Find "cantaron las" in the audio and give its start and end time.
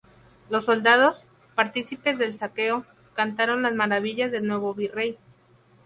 3.13-3.75